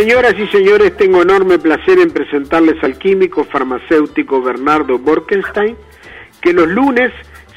[0.00, 5.76] Señoras y señores, tengo enorme placer en presentarles al químico farmacéutico Bernardo Borkenstein,
[6.40, 7.12] que los lunes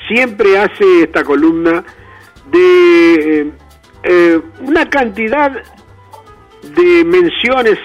[0.09, 1.85] siempre hace esta columna
[2.51, 3.51] de eh,
[4.03, 5.53] eh, una cantidad
[6.75, 7.79] de menciones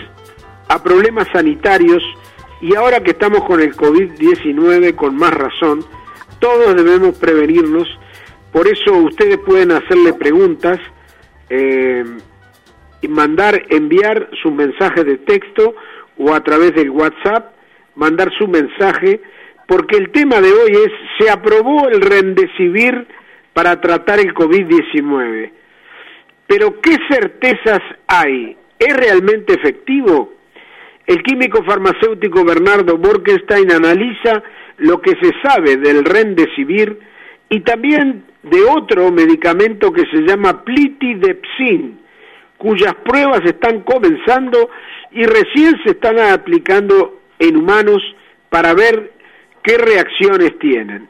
[0.67, 2.03] a problemas sanitarios
[2.61, 5.85] y ahora que estamos con el COVID-19 con más razón,
[6.41, 7.87] todos debemos prevenirnos,
[8.51, 10.81] por eso ustedes pueden hacerle preguntas
[11.49, 12.05] eh,
[13.01, 15.75] y mandar, enviar su mensaje de texto
[16.19, 17.55] o a través del WhatsApp,
[17.95, 19.21] mandar su mensaje,
[19.67, 23.07] porque el tema de hoy es, se aprobó el Remdesivir
[23.53, 25.51] para tratar el COVID-19,
[26.47, 28.57] pero ¿qué certezas hay?
[28.79, 30.33] ¿Es realmente efectivo?
[31.07, 34.43] El químico farmacéutico Bernardo Borkenstein analiza
[34.79, 36.99] lo que se sabe del Remdesivir
[37.49, 41.99] y también de otro medicamento que se llama Plitidepsin,
[42.59, 44.69] cuyas pruebas están comenzando
[45.13, 48.03] y recién se están aplicando en humanos
[48.51, 49.13] para ver
[49.63, 51.09] qué reacciones tienen.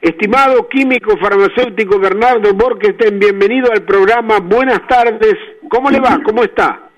[0.00, 4.40] Estimado químico farmacéutico Bernardo Borkenstein, bienvenido al programa.
[4.40, 5.34] Buenas tardes.
[5.68, 6.20] ¿Cómo le va?
[6.24, 6.88] ¿Cómo está?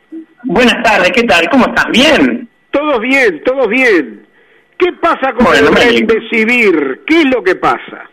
[0.43, 1.49] Buenas tardes, ¿qué tal?
[1.51, 1.87] ¿Cómo estás?
[1.93, 2.49] ¿Bien?
[2.71, 4.27] Todos bien, todos bien.
[4.77, 7.03] ¿Qué pasa con el Remdesivir?
[7.07, 8.11] ¿Qué es lo que pasa?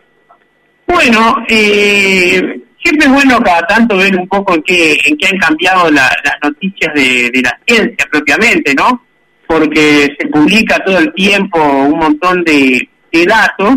[0.86, 5.38] Bueno, eh, siempre es bueno cada tanto ver un poco en qué, en qué han
[5.38, 6.10] cambiado las
[6.42, 9.04] noticias de, la ciencia propiamente, ¿no?
[9.46, 12.88] Porque se publica todo el tiempo un montón de,
[13.26, 13.76] datos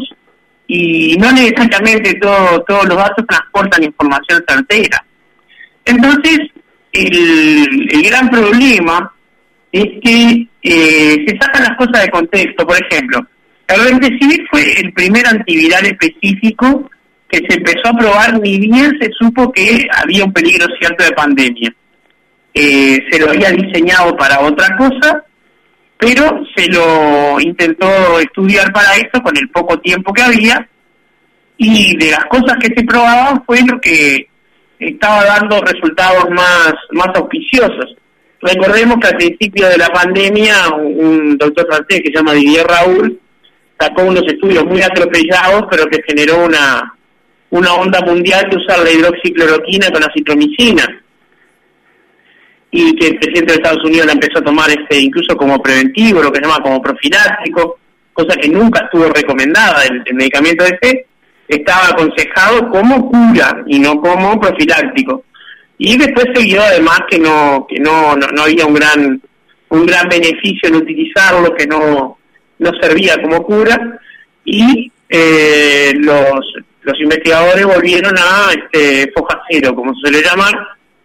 [0.65, 5.03] y no necesariamente todo, todos los datos transportan información certera.
[5.83, 6.39] Entonces,
[6.93, 9.13] el, el gran problema
[9.73, 12.65] es que eh, se sacan las cosas de contexto.
[12.65, 13.27] Por ejemplo,
[13.67, 16.89] el Remdesivir fue el primer antiviral específico
[17.35, 21.11] que se empezó a probar ni bien se supo que había un peligro cierto de
[21.11, 21.73] pandemia.
[22.53, 25.25] Eh, se lo había diseñado para otra cosa,
[25.97, 30.69] pero se lo intentó estudiar para eso con el poco tiempo que había
[31.57, 34.27] y de las cosas que se probaban fue lo que
[34.79, 37.95] estaba dando resultados más, más auspiciosos.
[38.41, 43.19] Recordemos que al principio de la pandemia un doctor francés que se llama Didier Raúl
[43.77, 46.94] sacó unos estudios muy atropellados pero que generó una,
[47.55, 51.01] una onda mundial de usar la hidroxicloroquina con la citromicina
[52.69, 56.21] y que el presidente de Estados Unidos la empezó a tomar este incluso como preventivo,
[56.21, 57.79] lo que se llama como profiláctico,
[58.11, 59.85] cosa que nunca estuvo recomendada.
[59.85, 61.05] El, medicamento ese
[61.47, 65.23] estaba aconsejado como cura y no como profiláctico.
[65.77, 69.21] Y después se vio además que no que no, no, había un gran
[69.69, 72.17] un gran beneficio en utilizarlo, que no
[72.59, 73.99] no servía como cura
[74.43, 76.41] y eh, los
[76.85, 80.53] los investigadores volvieron a este, foja cero, como se suele llamar,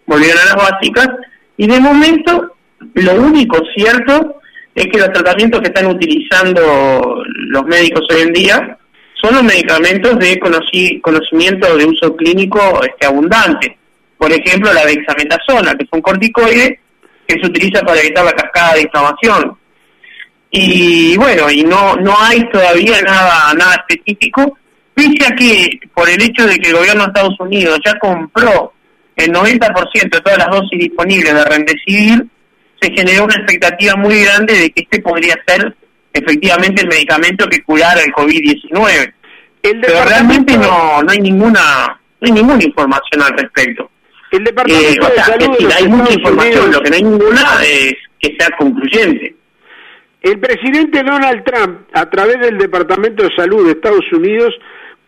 [0.06, 1.08] volvieron a las básicas,
[1.56, 2.54] y de momento
[2.94, 4.40] lo único cierto
[4.74, 8.78] es que los tratamientos que están utilizando los médicos hoy en día
[9.20, 10.38] son los medicamentos de
[11.02, 13.76] conocimiento de uso clínico este, abundante.
[14.16, 16.80] Por ejemplo, la dexametasona, que es un corticoide
[17.26, 19.56] que se utiliza para evitar la cascada de inflamación.
[20.50, 24.58] Y bueno, y no no hay todavía nada nada específico
[25.00, 28.74] Pese a que por el hecho de que el gobierno de Estados Unidos ya compró
[29.16, 32.26] el 90% de todas las dosis disponibles de Remdesivir,
[32.78, 35.74] se generó una expectativa muy grande de que este podría ser
[36.12, 39.14] efectivamente el medicamento que curara el COVID-19.
[39.62, 43.90] Pero realmente no, no hay ninguna no hay ninguna información al respecto.
[44.30, 48.36] El Departamento eh, de Salud hay mucha información, lo que no hay ninguna es que
[48.38, 49.34] sea concluyente.
[50.20, 54.54] El presidente Donald Trump, a través del Departamento de Salud de Estados Unidos,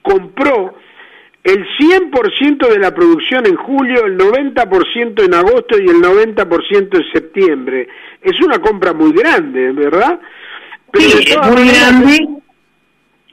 [0.02, 0.74] compró
[1.42, 7.12] el 100% de la producción en julio, el 90% en agosto y el 90% en
[7.12, 7.88] septiembre.
[8.20, 10.20] Es una compra muy grande, ¿verdad?
[10.94, 12.28] sí, es muy grande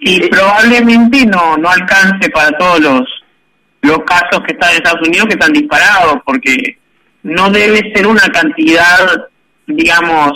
[0.02, 3.02] y eh, probablemente no no alcance para todos los
[3.82, 6.78] los casos que están en Estados Unidos que están disparados, porque
[7.24, 9.28] no debe ser una cantidad,
[9.68, 10.34] digamos,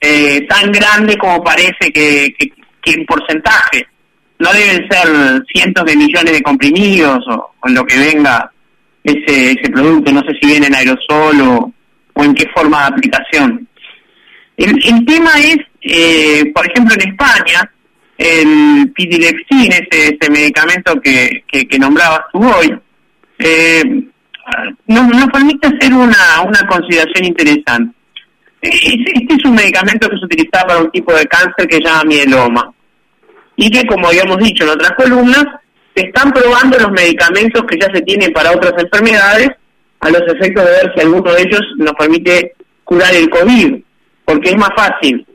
[0.00, 3.89] eh, tan grande como parece que, que, que en porcentaje
[4.40, 8.50] no deben ser cientos de millones de comprimidos o, lo que venga
[9.04, 11.72] ese, ese producto, no sé si viene en aerosol o,
[12.16, 13.68] en qué forma de aplicación.
[14.56, 17.70] El, el tema es, eh, por ejemplo, en España,
[18.16, 22.74] el Pidilexin, ese, ese medicamento que, que, nombrabas tú hoy,
[23.38, 23.82] eh,
[24.86, 27.94] nos, nos permite hacer una, una consideración interesante.
[28.60, 32.04] Este es un medicamento que se utiliza para un tipo de cáncer que se llama
[32.04, 32.74] mieloma
[33.56, 35.44] y que, como habíamos dicho en otras columnas,
[35.94, 39.50] se están probando los medicamentos que ya se tienen para otras enfermedades
[40.00, 42.54] a los efectos de ver si alguno de ellos nos permite
[42.84, 43.76] curar el COVID,
[44.24, 45.26] porque es más fácil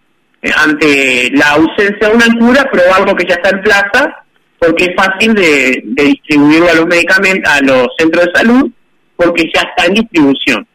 [0.41, 4.25] eh, ante la ausencia de una cura probar algo que ya está en plaza,
[4.59, 8.71] porque es fácil de, distribuirlo a los medicamentos, a los centros de salud,
[9.15, 10.67] porque ya está en distribución.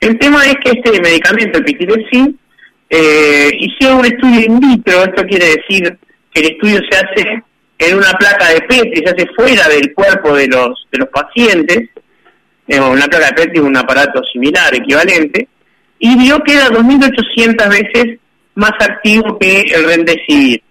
[0.00, 2.38] El tema es que este medicamento, el pitilexin,
[2.90, 5.96] eh, hicieron un estudio in vitro, esto quiere decir
[6.32, 7.42] que el estudio se hace
[7.78, 11.88] en una placa de Petri, se hace fuera del cuerpo de los, de los pacientes,
[12.66, 15.48] eh, una placa de Petri es un aparato similar, equivalente,
[16.00, 18.18] y vio que era 2.800 veces
[18.54, 20.62] más activo que el Remdesivir.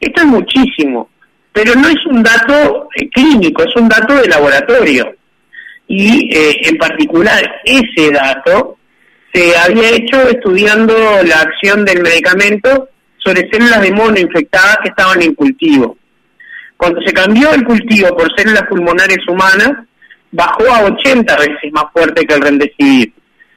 [0.00, 1.10] Esto es muchísimo,
[1.52, 5.12] pero no es un dato eh, clínico, es un dato de laboratorio.
[5.88, 8.77] Y eh, en particular ese dato
[9.32, 10.94] se había hecho estudiando
[11.24, 12.88] la acción del medicamento
[13.18, 15.96] sobre células de mono infectadas que estaban en cultivo.
[16.76, 19.84] Cuando se cambió el cultivo por células pulmonares humanas,
[20.30, 23.12] bajó a 80 veces más fuerte que el Remdesivir,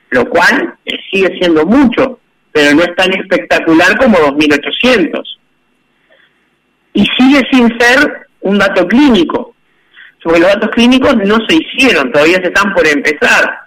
[0.10, 0.76] lo cual
[1.10, 2.20] sigue siendo mucho,
[2.52, 5.40] pero no es tan espectacular como 2800.
[6.94, 9.56] Y sigue sin ser un dato clínico,
[10.24, 13.61] porque los datos clínicos no se hicieron, todavía se están por empezar,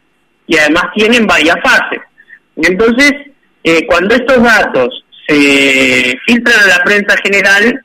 [0.46, 2.00] y además tienen varias fases.
[2.56, 3.12] Entonces,
[3.62, 7.85] eh, cuando estos datos se filtran a la prensa general,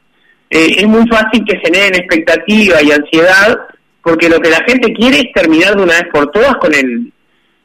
[0.50, 3.58] eh, es muy fácil que generen expectativa y ansiedad,
[4.04, 7.12] porque lo que la gente quiere es terminar de una vez por todas con el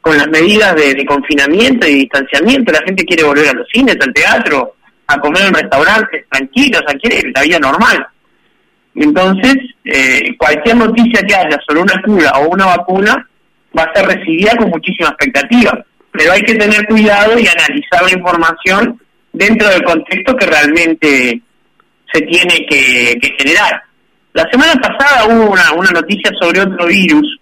[0.00, 2.70] con las medidas de, confinamiento y distanciamiento.
[2.70, 4.74] La gente quiere volver a los cines, al teatro,
[5.06, 8.06] a comer en restaurantes tranquilos, a quiere la vida normal.
[8.94, 13.26] Entonces, eh, cualquier noticia que haya sobre una cura o una vacuna
[13.76, 15.84] va a ser recibida con muchísima expectativa.
[16.12, 19.00] Pero hay que tener cuidado y analizar la información
[19.32, 21.40] dentro del contexto que realmente
[22.12, 23.82] se tiene que, generar.
[24.32, 27.38] La semana pasada hubo una, noticia sobre otro virus,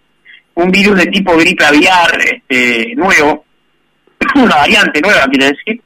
[0.54, 3.44] un virus de tipo gripe aviar este, nuevo,
[4.34, 5.80] una variante nueva, quiere decir,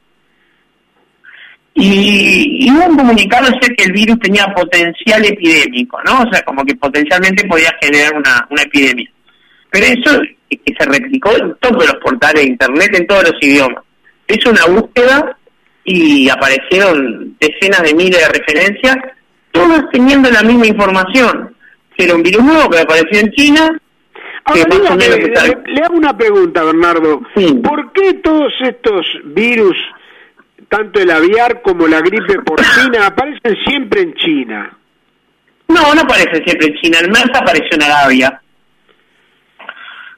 [1.79, 6.21] y, un comunicado decía que el virus tenía potencial epidémico, ¿no?
[6.21, 9.09] O sea, como que potencialmente podía generar una, una epidemia.
[9.69, 13.83] Pero eso que se replicó en todos los portales de Internet, en todos los idiomas.
[14.27, 15.37] Es una búsqueda
[15.83, 18.97] y aparecieron decenas de miles de referencias,
[19.51, 21.55] todas teniendo la misma información.
[21.97, 23.81] Era un virus nuevo que apareció en China,
[24.53, 27.21] le, le, hago una pregunta, Bernardo.
[27.63, 29.75] ¿Por qué todos estos virus
[30.69, 34.77] tanto el aviar como la gripe porcina aparecen siempre en China.
[35.69, 36.99] No, no aparecen siempre en China.
[36.99, 38.41] El MERS apareció en Arabia.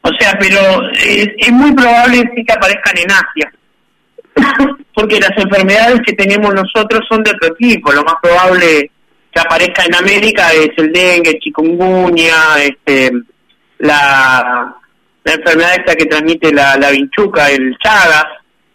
[0.02, 0.60] O sea, pero
[0.94, 3.52] es, muy probable que aparezcan en Asia.
[4.94, 7.92] Porque las enfermedades que tenemos nosotros son de otro tipo.
[7.92, 8.92] Lo más probable
[9.32, 13.12] que aparezca en América es el dengue, el chikungunya, este,
[13.80, 14.76] la,
[15.24, 18.26] la enfermedad esta que transmite la, la vinchuca, el chagas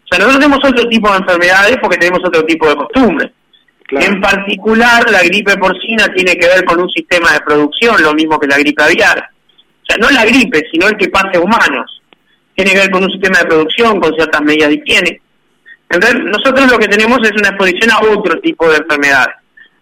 [0.05, 3.31] o sea, nosotros tenemos otro tipo de enfermedades porque tenemos otro tipo de costumbres.
[3.89, 8.39] En particular, la gripe porcina tiene que ver con un sistema de producción, lo mismo
[8.39, 9.29] que la gripe aviar.
[9.85, 12.01] O sea, no la gripe, sino el que pase a humanos.
[12.55, 15.21] Tiene que ver con un sistema de producción, con ciertas medidas de higiene.
[15.89, 19.35] Entonces, nosotros lo que tenemos es una exposición a otro tipo de enfermedades.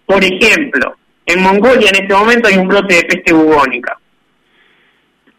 [0.05, 3.97] Por ejemplo, en Mongolia en este momento hay un brote de peste bubónica.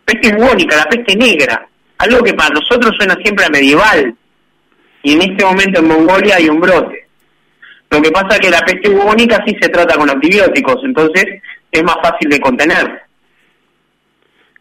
[0.05, 1.69] Peste bubónica, la peste negra.
[1.99, 4.15] Algo que para nosotros suena siempre a medieval
[5.03, 7.07] y en este momento en Mongolia hay un brote.
[7.91, 11.27] Lo que pasa es que la peste bubónica sí se trata con antibióticos, entonces
[11.71, 13.04] es más fácil de contener.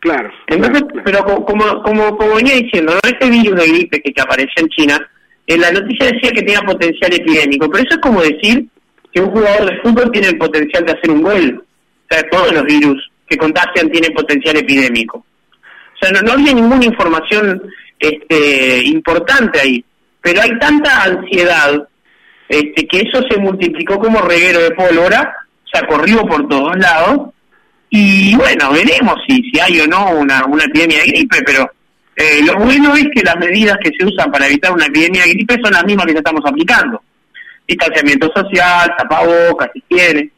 [0.04, 0.30] Claro.
[0.48, 3.10] Entonces, pero como, como, como venía diciendo, ¿no?
[3.10, 5.10] este virus de gripe que, apareció en China,
[5.48, 8.66] en la noticia decía que tenía potencial epidémico, pero eso es como decir
[9.12, 11.66] que un jugador de fútbol tiene el potencial de hacer un gol.
[11.66, 15.18] O sea, todos los virus que contagian tienen potencial epidémico.
[15.18, 17.64] O sea, no, no había ninguna información
[18.00, 19.86] este, importante ahí
[20.24, 21.88] pero hay tanta ansiedad
[22.48, 25.36] este, que eso se multiplicó como reguero de pólvora,
[25.72, 27.30] se corrió por todos lados,
[27.96, 31.70] y bueno, veremos si, si hay o no una, una epidemia de gripe, pero
[32.16, 35.34] eh, lo bueno es que las medidas que se usan para evitar una epidemia de
[35.34, 37.04] gripe son las mismas que ya estamos aplicando.
[37.68, 40.32] Distanciamiento social, tapabocas, higiene.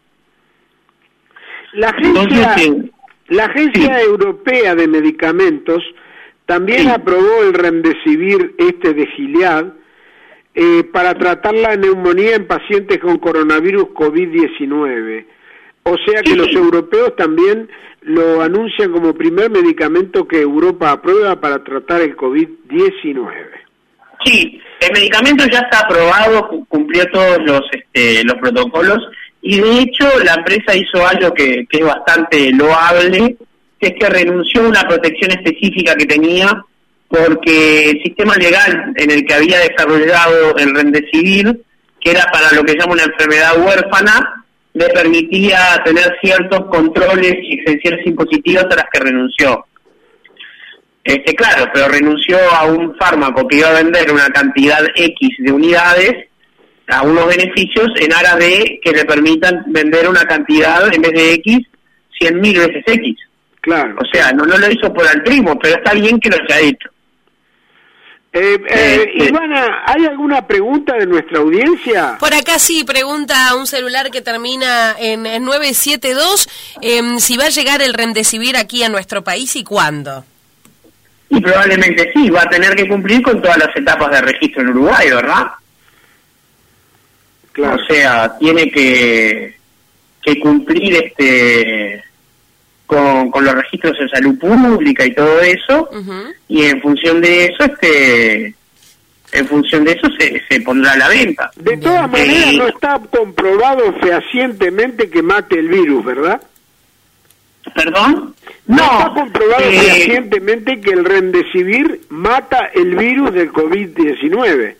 [1.71, 2.57] La agencia,
[3.29, 5.81] la agencia Europea de Medicamentos
[6.45, 9.67] también aprobó el Remdesivir este de Gilead
[10.55, 15.34] eh, para tratar la neumonía en pacientes con coronavirus COVID-19.
[15.87, 17.69] O sea que los europeos también
[18.01, 23.31] lo anuncian como primer medicamento que Europa aprueba para tratar el COVID-19.
[24.23, 28.97] Sí, el medicamento ya está aprobado, cumplió todos los, este, los protocolos
[29.43, 33.37] y de hecho la empresa hizo algo que, que es bastante loable,
[33.79, 36.65] que es que renunció a una protección específica que tenía
[37.07, 41.61] porque el sistema legal en el que había desarrollado el Remdesivir,
[42.01, 44.44] que era para lo que llama una enfermedad huérfana,
[44.75, 49.65] le permitía tener ciertos controles y exenciones impositivas a las que renunció.
[51.01, 55.51] Este, claro, pero renunció a un fármaco que iba a vender una cantidad X de
[55.51, 56.27] unidades
[56.87, 61.33] a unos beneficios en aras de que le permitan vender una cantidad en vez de
[61.35, 61.59] X,
[62.19, 63.15] 100 mil veces X.
[63.61, 63.95] Claro.
[63.97, 66.89] O sea, no, no lo hizo por altruismo, pero está bien que lo haya hecho.
[68.37, 72.17] Eh, eh, Ivana, ¿hay alguna pregunta de nuestra audiencia?
[72.19, 76.49] Por acá sí, pregunta un celular que termina en, 972
[76.81, 80.25] em, si va a llegar el Remdesivir aquí a nuestro país y cuándo.
[81.29, 84.67] Y probablemente sí, va a tener que cumplir con todas las etapas de registro en
[84.67, 85.51] Uruguay, ¿verdad?
[87.53, 87.81] Claro.
[87.81, 89.55] O sea, tiene que,
[90.21, 92.03] que cumplir este
[92.85, 95.89] con, con, los registros de salud pública y todo eso,
[96.47, 98.55] y en función de eso, este
[99.31, 101.51] en función de eso se, se pondrá a la venta.
[101.55, 106.41] De todas maneras, no está comprobado fehacientemente que mate el virus, ¿verdad?
[107.73, 108.35] ¿Perdón?
[108.67, 114.75] No, está comprobado eh, fehacientemente que el Remdesivir mata el virus del COVID-19.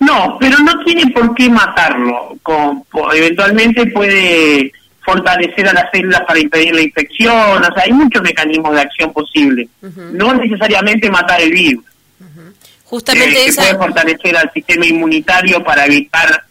[0.00, 2.36] No, pero no tiene por qué matarlo.
[2.42, 4.72] Con, eventualmente puede
[5.06, 9.12] fortalecer a las células para impedir la infección, o sea, hay muchos mecanismos de acción
[9.12, 9.68] posibles,
[10.12, 11.84] no necesariamente matar el virus.
[12.84, 16.44] Justamente eh, puede fortalecer al sistema inmunitario para evitar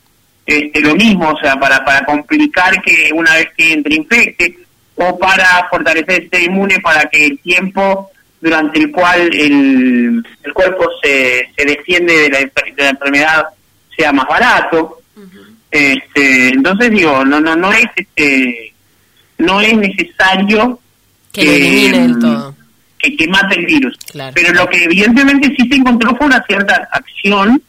[0.46, 4.58] este, lo mismo, o sea, para, para complicar que una vez que entre infecte,
[4.96, 10.54] o para fortalecer el sistema inmune para que el tiempo durante el cual el, el
[10.54, 13.46] cuerpo se, se defiende de la, de la enfermedad
[13.96, 15.02] sea más barato.
[15.76, 18.74] Este, entonces digo, no no no es este
[19.38, 20.80] no es necesario
[21.32, 22.56] que, elimine del todo.
[22.98, 23.98] Que, mate el virus.
[24.34, 27.62] Pero lo que evidentemente sí se encontró fue una cierta acción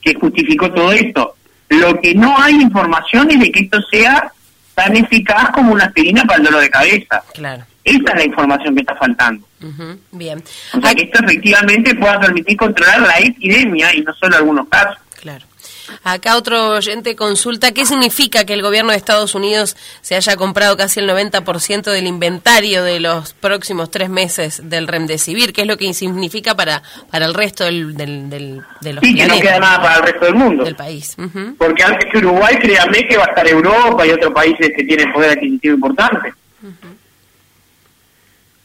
[0.00, 1.34] que justificó todo esto.
[1.68, 4.32] Lo que no hay información es de que esto sea
[4.74, 7.22] tan eficaz como una aspirina para el dolor de cabeza.
[7.34, 7.64] Claro.
[7.84, 9.46] Esa es la información que está faltando.
[10.12, 10.42] Bien.
[10.72, 14.98] O sea, que esto efectivamente pueda permitir controlar la epidemia y no solo algunos casos.
[15.20, 15.44] Claro.
[16.04, 20.76] Acá otro oyente consulta, ¿qué significa que el gobierno de Estados Unidos se haya comprado
[20.76, 25.52] casi el 90% del inventario de los próximos tres meses del Remdesivir?
[25.52, 29.14] ¿Qué es lo que significa para, para el resto del, del, del de los Sí,
[29.14, 30.64] que no queda nada para el resto del mundo.
[30.64, 31.16] Del país.
[31.58, 35.12] Porque antes que Uruguay, créanme que va a estar Europa y otros países que tienen
[35.12, 36.32] poder adquisitivo importante.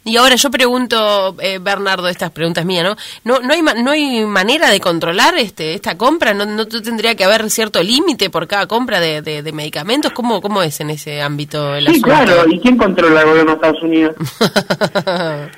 [0.07, 2.95] Y ahora yo pregunto, eh, Bernardo, estas preguntas mías, ¿no?
[3.24, 3.39] ¿no?
[3.41, 6.31] No hay no hay manera de controlar este esta compra?
[6.35, 10.12] ¿No, no tendría que haber cierto límite por cada compra de, de, medicamentos?
[10.12, 12.45] ¿Cómo, ¿Cómo es en ese ámbito el Sí, claro.
[12.47, 14.15] ¿Y quién controla el gobierno de Estados Unidos?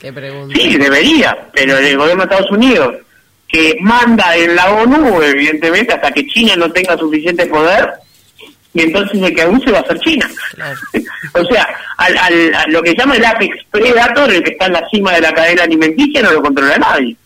[0.00, 0.58] Qué pregunta.
[0.58, 2.96] Sí, debería, pero el gobierno de Estados Unidos,
[3.46, 7.92] que manda en la ONU, evidentemente, hasta que China no tenga suficiente poder,
[8.72, 10.30] y entonces el que abuse va a ser China.
[11.34, 14.72] o sea, al, al, a lo que llama el Apex Predator, el que está en
[14.74, 17.16] la cima de la cadena alimenticia, no lo controla nadie.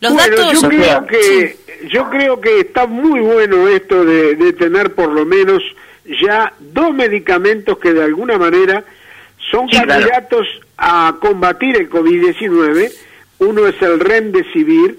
[0.00, 0.52] Los datos...
[0.52, 1.56] yo creo que
[1.90, 5.62] yo creo que está muy bueno esto de, de tener por lo menos
[6.22, 8.84] ya dos medicamentos que de alguna manera
[9.50, 12.92] son candidatos a combatir el COVID-19.
[13.38, 14.98] Uno es el Remdesivir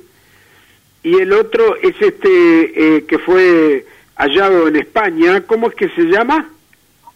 [1.04, 3.86] y el otro es este eh, que fue
[4.20, 5.42] hallado en España.
[5.48, 6.46] ¿Cómo es que se llama?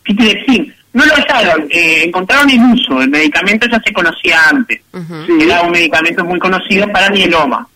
[0.06, 4.80] Sí, no lo hallaron, eh, encontraron el uso, el medicamento ya se conocía antes,
[5.40, 7.68] era un medicamento muy conocido para mieloma.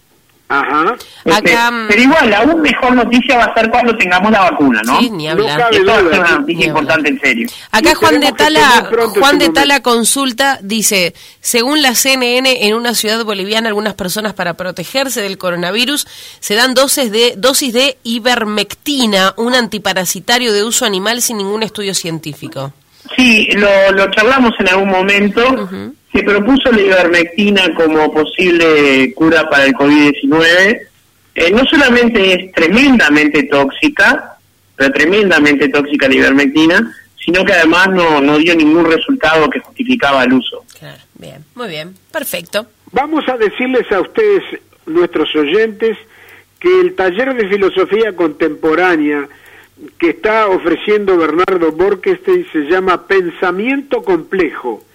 [0.50, 0.96] Ajá.
[1.26, 4.82] Este, mm, pero igual, la aún mejor noticia va a ser cuando tengamos la vacuna,
[4.86, 4.98] ¿no?
[5.00, 5.70] Sí, ni hablar.
[5.84, 7.50] No es una noticia importante en serio.
[7.72, 8.90] Acá Juan de Tala,
[9.20, 14.54] Juan de Tala consulta, dice, según la CNN, en una ciudad boliviana, algunas personas para
[14.54, 16.08] protegerse del coronavirus
[16.40, 21.94] se dan dosis de, dosis de ivermectina, un antiparasitario de uso animal sin ningún estudio
[21.94, 22.72] científico.
[23.18, 25.70] Sí, lo, lo charlamos en algún momento.
[26.18, 30.88] Se propuso la ivermectina como posible cura para el COVID-19.
[31.36, 34.40] Eh, no solamente es tremendamente tóxica,
[34.76, 36.92] pero tremendamente tóxica la ivermectina,
[37.24, 40.66] sino que además no, no dio ningún resultado que justificaba el uso.
[40.80, 42.66] Claro, bien, muy bien, perfecto.
[42.92, 44.42] Vamos a decirles a ustedes,
[44.88, 46.00] nuestros oyentes,
[46.60, 49.30] que el taller de filosofía contemporánea
[50.00, 54.87] que está ofreciendo Bernardo Borkestein se llama Pensamiento Complejo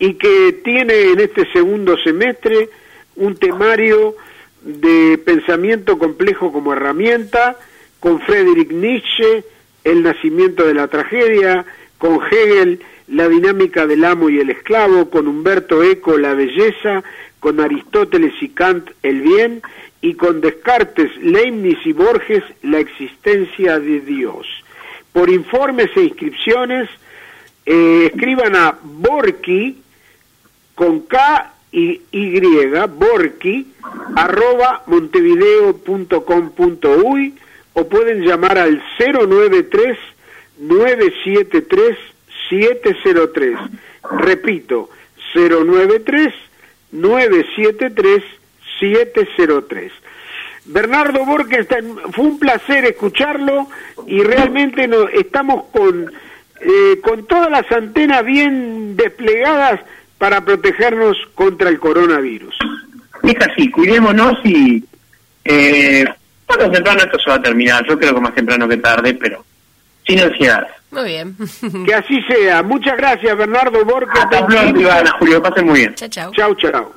[0.00, 2.70] y que tiene en este segundo semestre
[3.16, 4.16] un temario
[4.62, 7.56] de pensamiento complejo como herramienta,
[8.00, 9.44] con Friedrich Nietzsche,
[9.84, 11.64] el nacimiento de la tragedia,
[11.98, 17.02] con Hegel, La dinámica del amo y el esclavo, con Humberto Eco La belleza,
[17.38, 19.62] con Aristóteles y Kant el bien,
[20.00, 24.46] y con Descartes, Leibniz y Borges la existencia de Dios.
[25.12, 26.88] Por informes e inscripciones,
[27.66, 29.76] eh, escriban a Borki
[30.80, 32.40] con K y Y,
[32.88, 33.66] Borki,
[34.16, 37.34] arroba montevideo.com.uy
[37.74, 39.98] o pueden llamar al 093
[40.58, 41.98] 973
[42.48, 43.58] 703.
[44.20, 44.88] Repito,
[45.34, 46.32] 093
[46.92, 48.24] 973
[48.80, 49.92] 703.
[50.64, 51.68] Bernardo Borges,
[52.12, 53.68] fue un placer escucharlo
[54.06, 56.10] y realmente estamos con,
[56.62, 59.80] eh, con todas las antenas bien desplegadas
[60.20, 62.54] para protegernos contra el coronavirus.
[63.22, 64.84] Es así, cuidémonos y
[65.42, 66.04] eh,
[66.46, 67.82] temprano esto se va a terminar.
[67.88, 69.42] Yo creo que más temprano que tarde, pero
[70.06, 70.66] sin ansiedad.
[70.90, 71.34] Muy bien.
[71.86, 72.62] que así sea.
[72.62, 74.22] Muchas gracias, Bernardo Borges.
[74.22, 75.10] Hasta pronto, Ivana.
[75.18, 75.94] Julio, pasen muy bien.
[75.94, 76.30] Chao, chao.
[76.34, 76.92] Chao, chao.